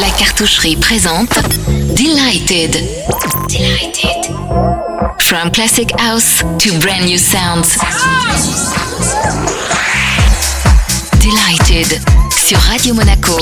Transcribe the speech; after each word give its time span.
La 0.00 0.10
cartoucherie 0.18 0.76
présente 0.76 1.38
Delighted. 1.94 2.72
Delighted. 3.48 4.34
From 5.18 5.50
classic 5.52 5.90
house 6.00 6.42
to 6.58 6.78
brand 6.80 7.06
new 7.06 7.18
sounds. 7.18 7.78
Delighted 11.20 12.00
sur 12.30 12.58
Radio 12.58 12.94
Monaco. 12.94 13.36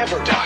ever 0.00 0.24
done. 0.24 0.39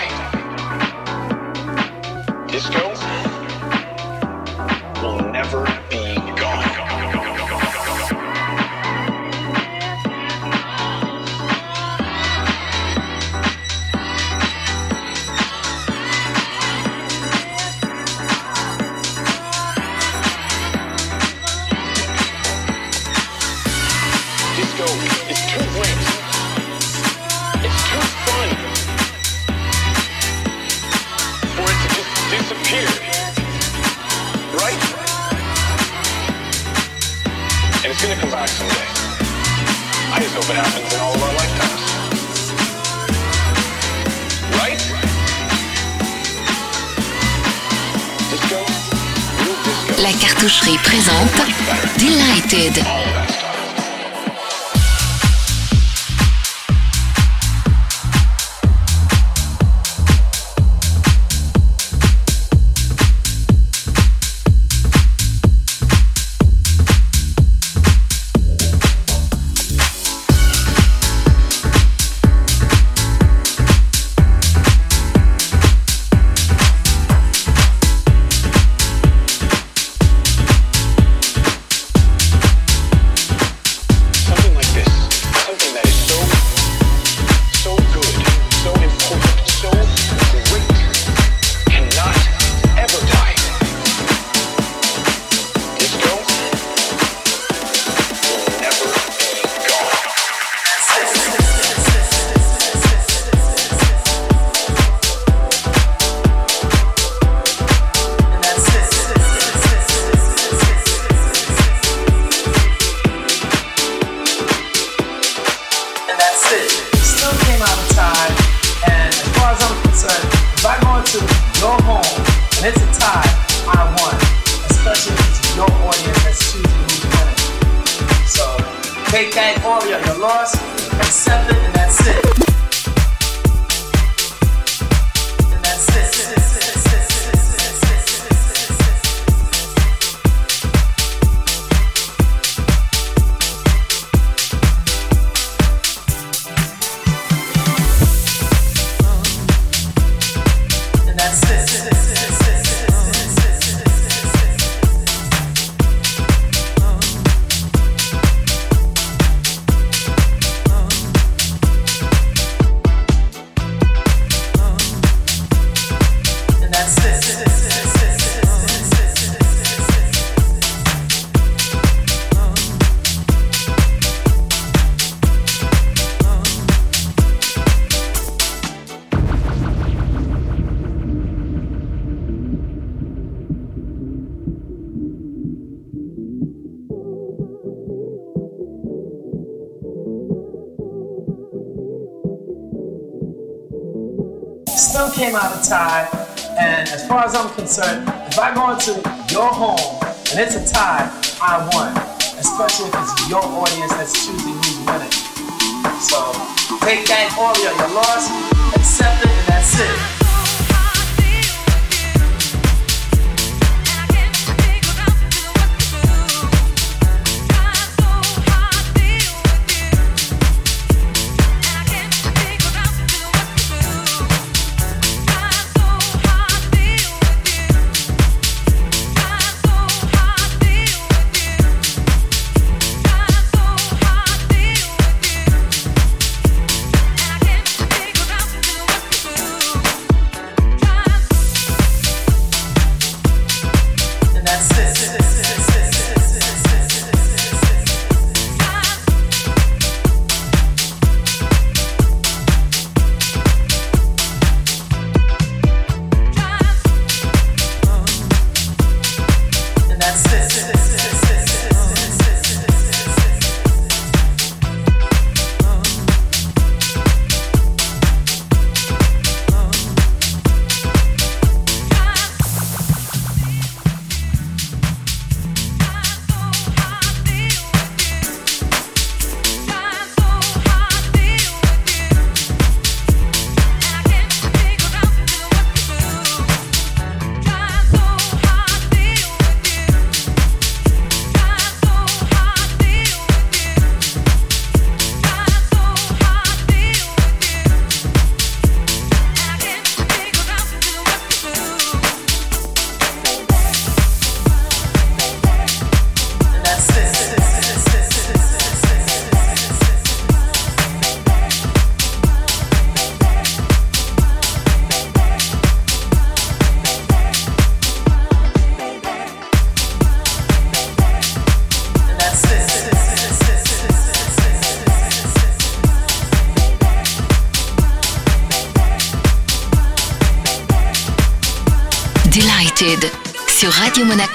nós 130.25 130.54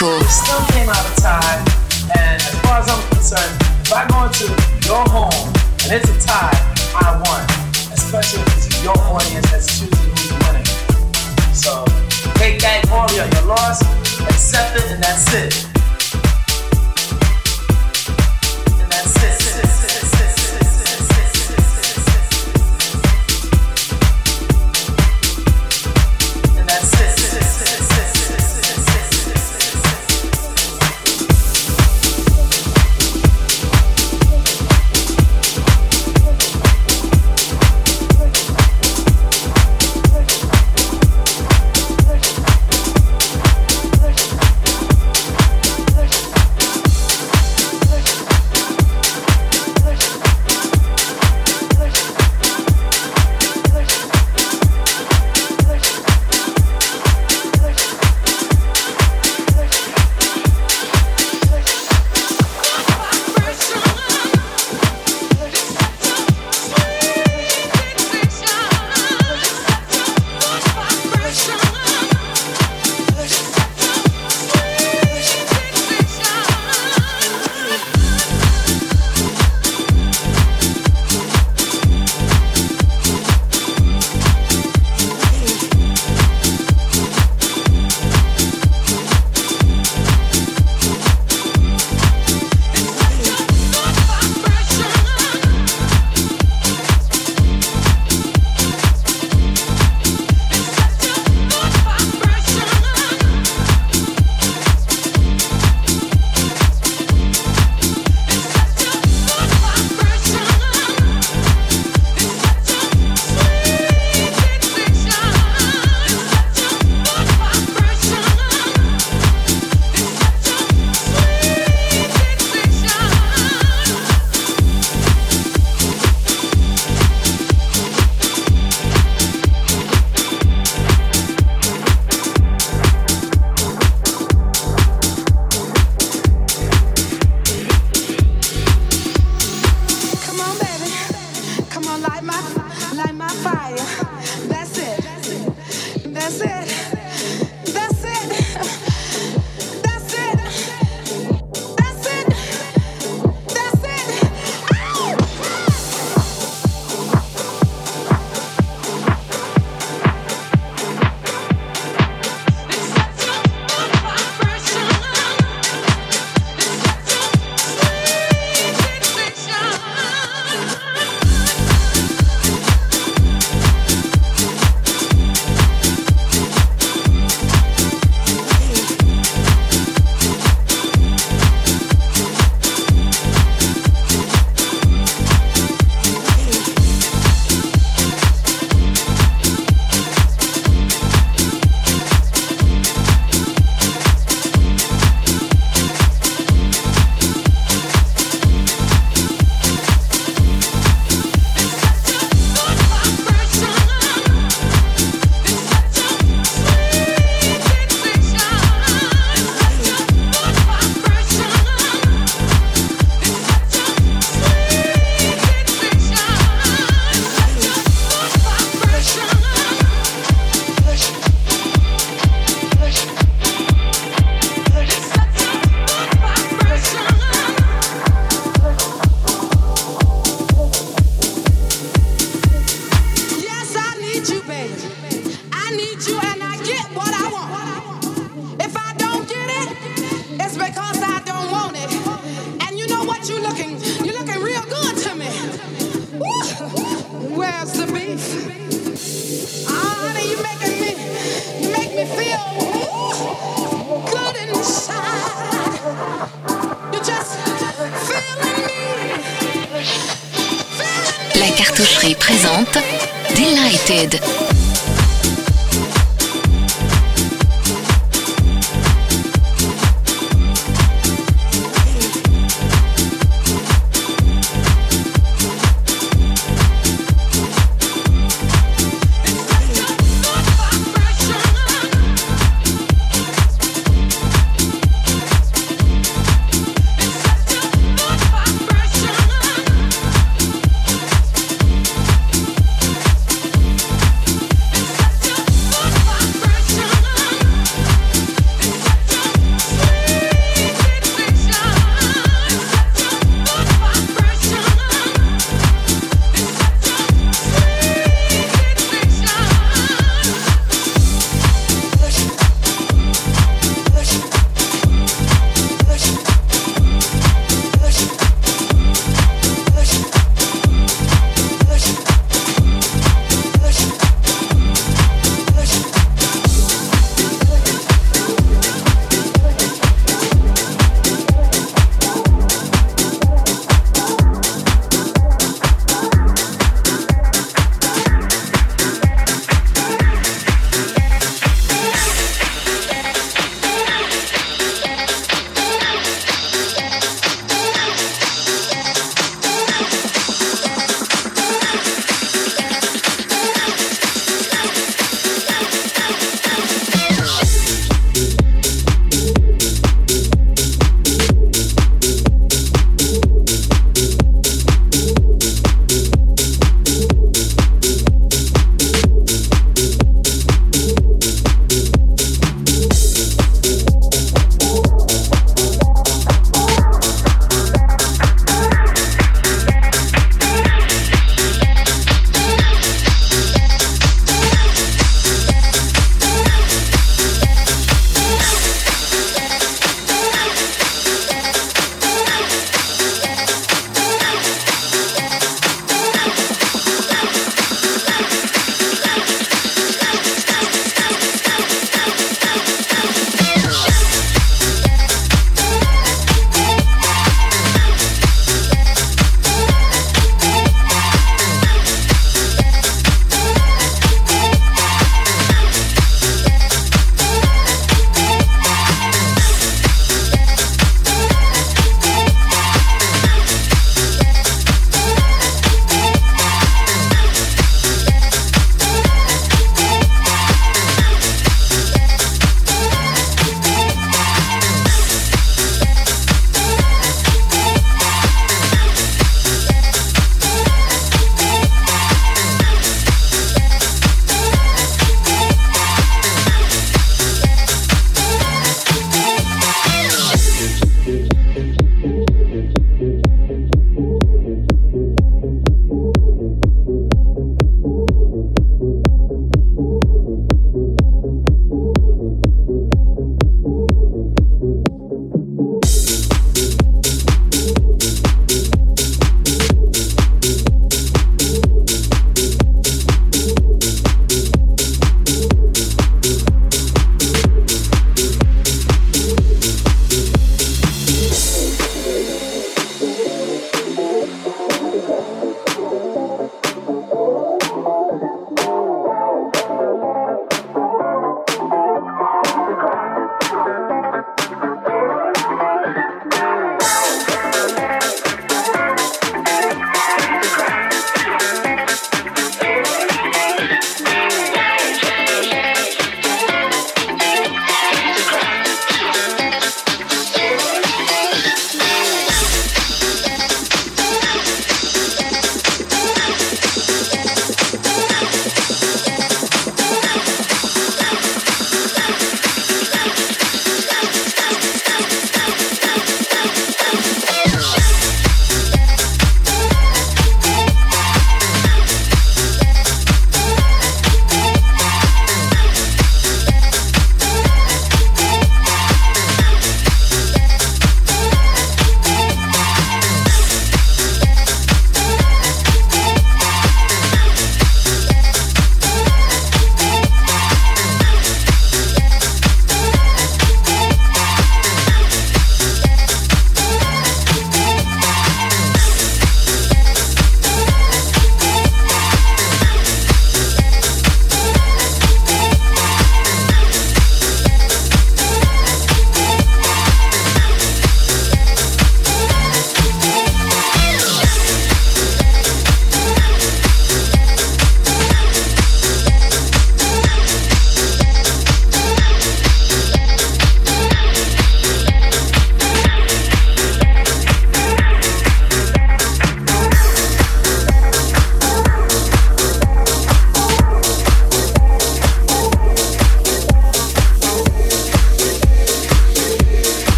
Radio 0.00 0.18
Monaco. 0.18 0.26
Still 0.28 0.66
came 0.74 0.88
out 0.88 1.04
of 1.06 1.16
time, 1.16 1.64
and 2.18 2.42
as 2.42 2.60
far 2.60 2.80
as 2.80 2.88
I'm 2.88 3.08
concerned, 3.10 3.60
if 3.82 3.92
I 3.92 4.06
go 4.08 4.24
into 4.24 4.46
your 4.86 5.04
home 5.08 5.52
and 5.84 5.92
it's 5.92 6.08
a 6.10 6.26
tie, 6.26 6.50
I 6.94 7.20
won. 7.24 7.42
Especially 7.92 8.40
if 8.42 8.56
it's 8.56 8.82
your 8.82 8.96
audience 8.98 9.50
that's 9.50 9.78
choosing 9.78 10.10
who's 10.10 10.32
winning. 10.46 10.66
So 11.54 11.84
take 12.34 12.60
that 12.60 12.88
all 12.90 13.10
your, 13.12 13.26
your 13.26 13.46
loss, 13.46 13.82
accept 14.22 14.76
it, 14.76 14.90
and 14.92 15.02
that's 15.02 15.34
it. 15.34 15.75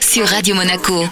Sur 0.00 0.26
Radio 0.26 0.54
Monaco. 0.54 1.08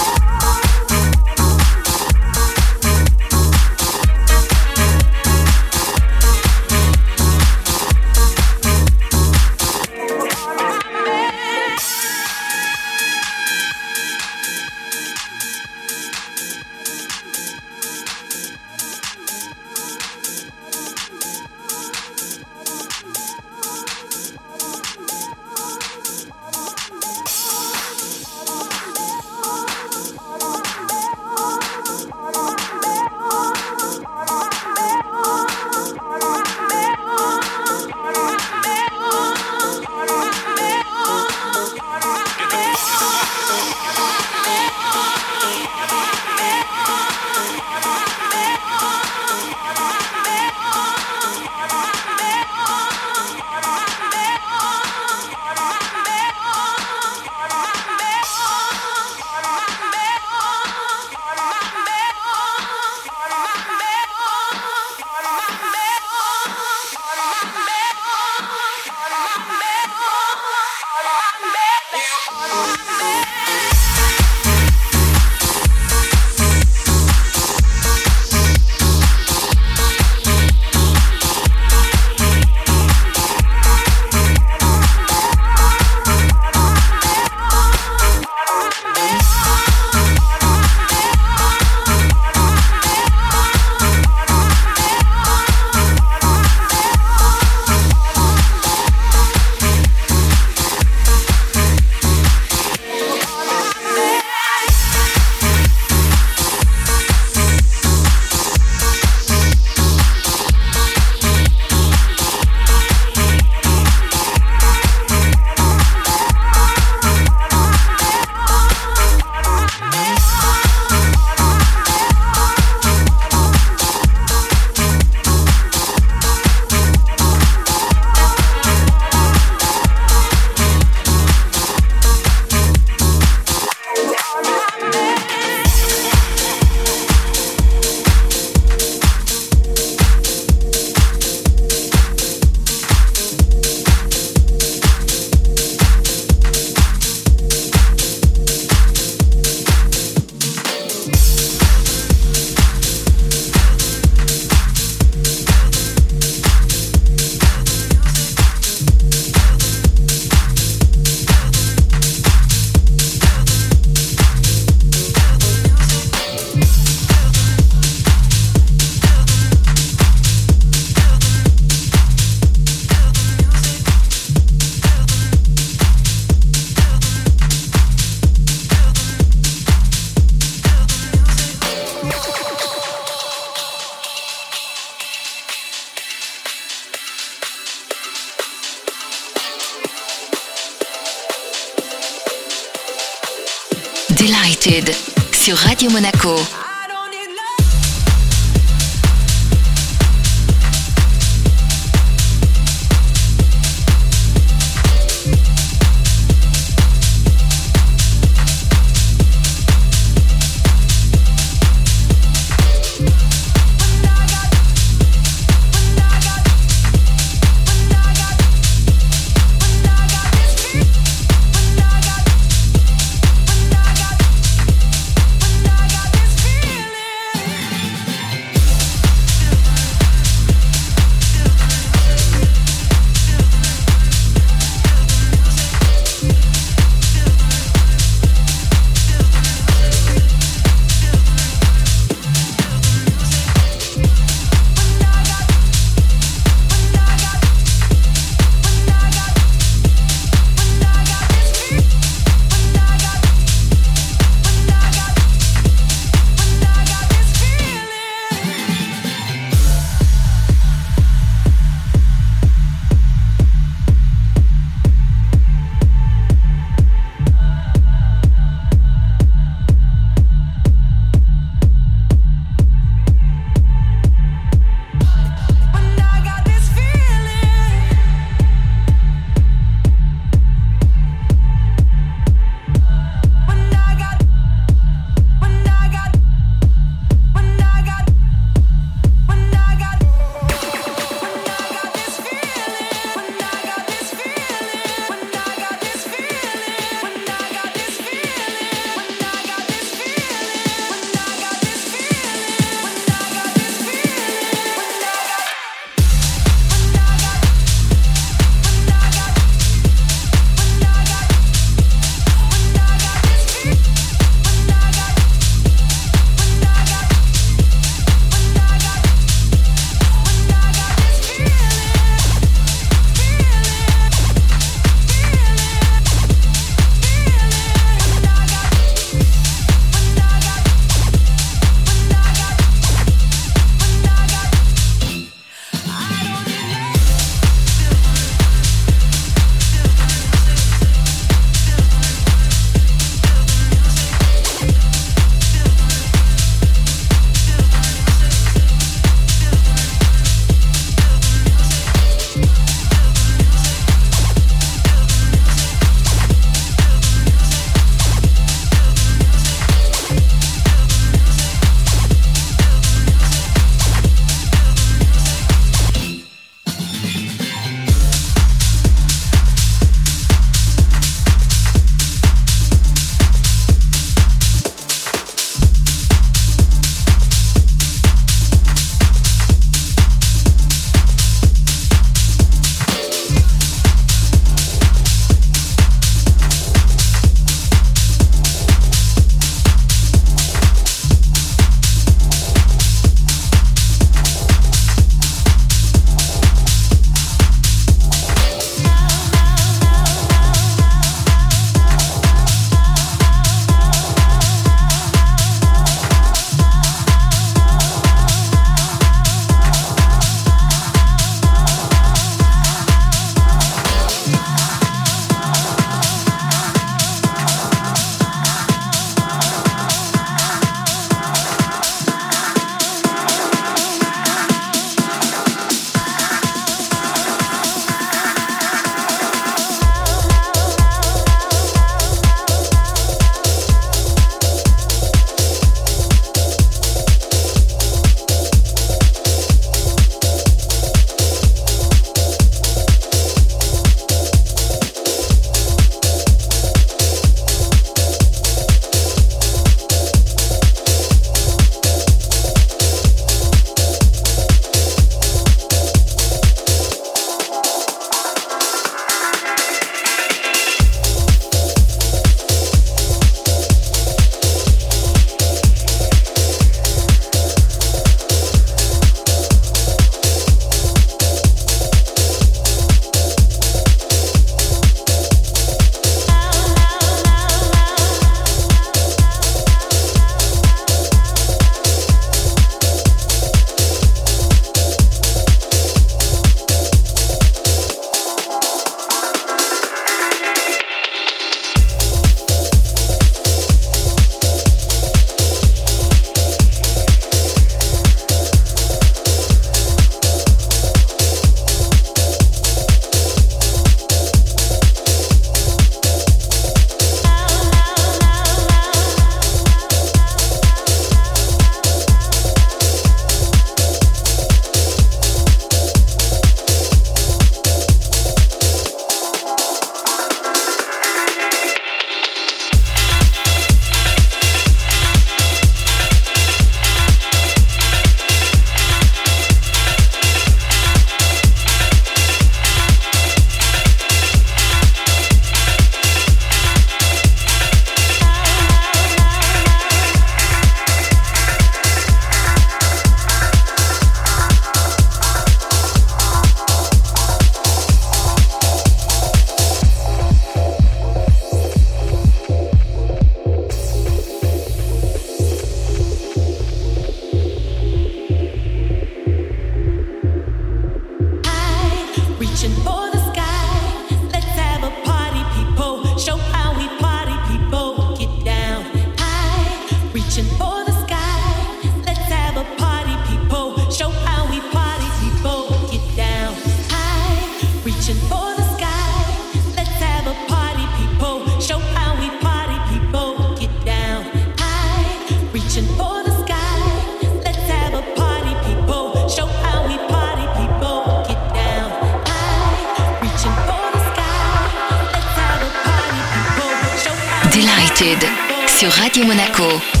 Sur 598.81 598.89
Radio 598.93 599.23
Monaco. 599.25 600.00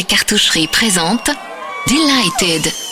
La 0.00 0.06
cartoucherie 0.06 0.66
présente 0.66 1.28
Delighted. 1.86 2.89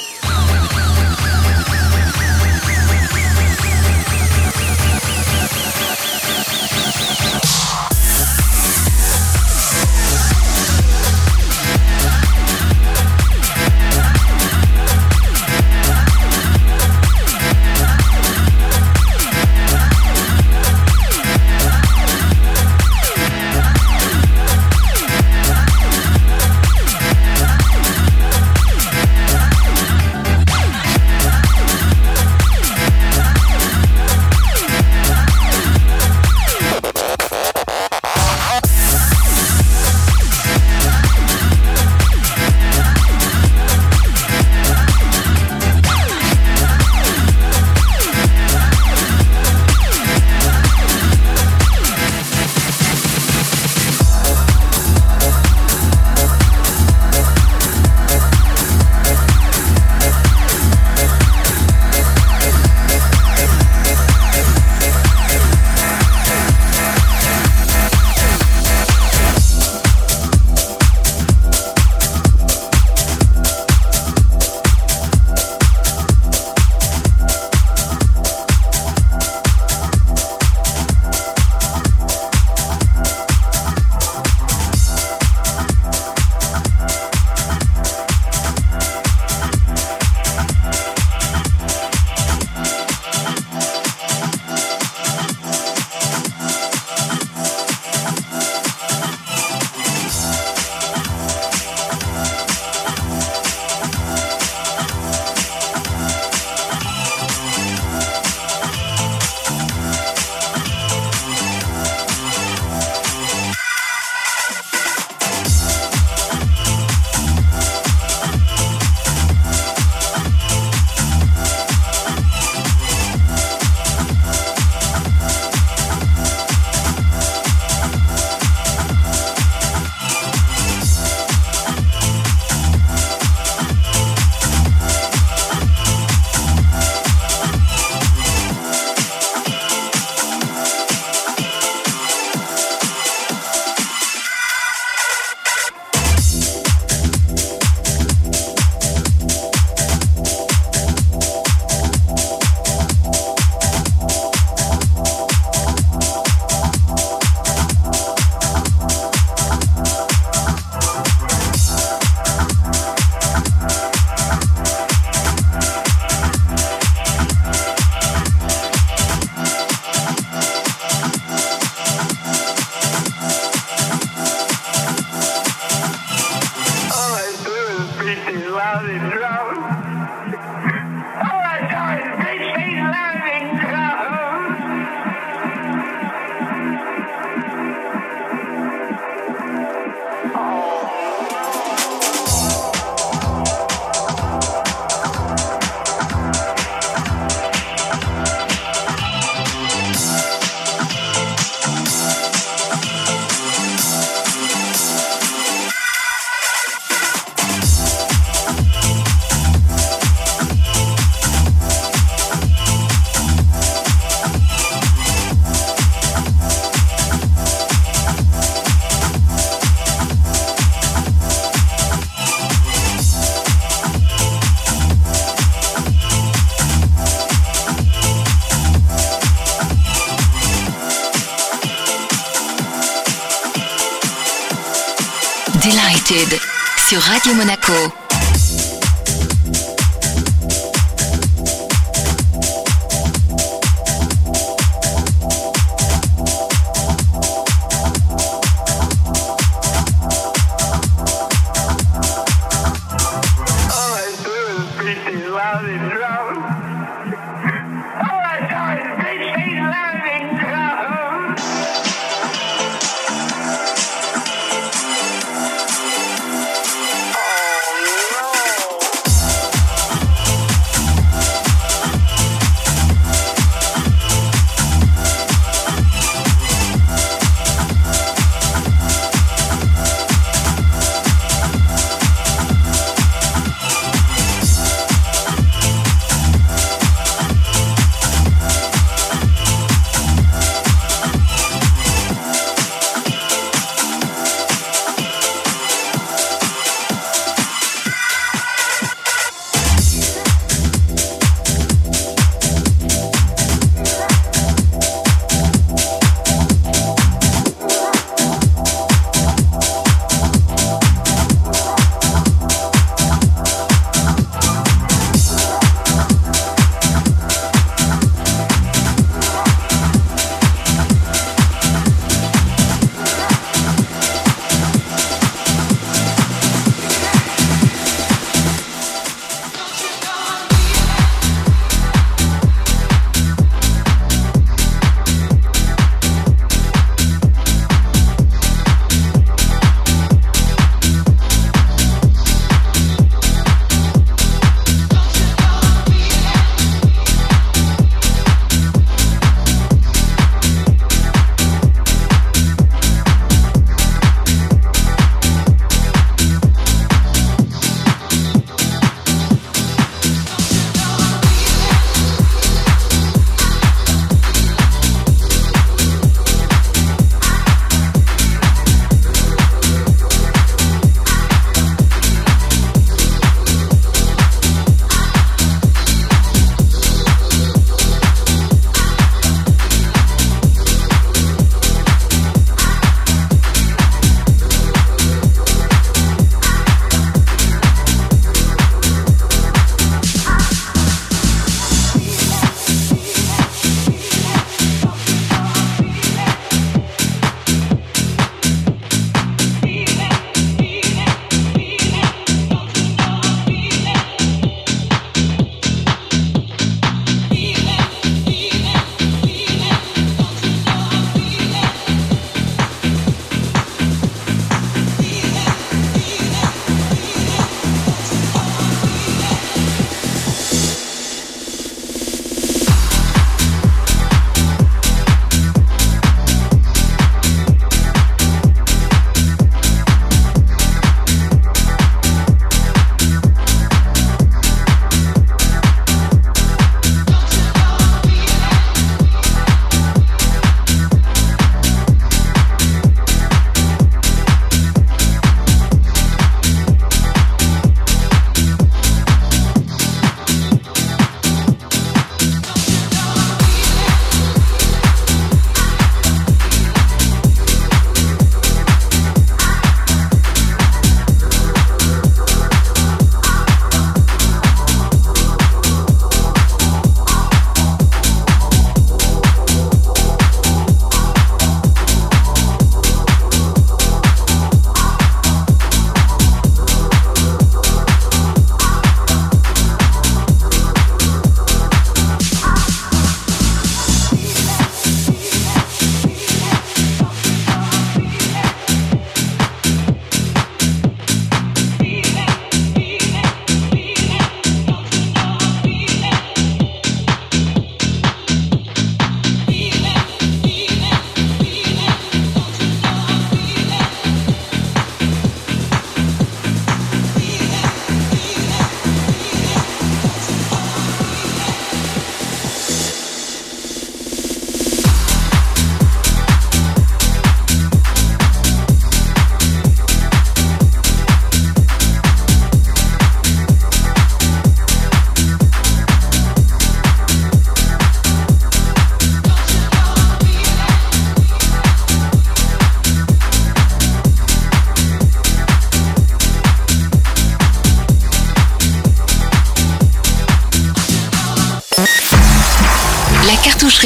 Sur 236.89 237.03
Radio 237.03 237.35
Monaco. 237.35 238.08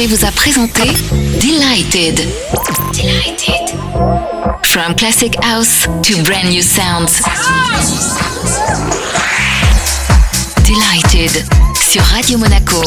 Vous 0.07 0.25
a 0.25 0.31
présenté 0.31 0.83
Delighted. 1.39 2.19
Delighted. 2.91 3.69
From 4.63 4.93
classic 4.95 5.35
house 5.41 5.87
to 6.01 6.21
brand 6.23 6.49
new 6.49 6.61
sounds. 6.61 7.21
Delighted 10.65 11.45
sur 11.73 12.01
Radio 12.03 12.37
Monaco. 12.37 12.81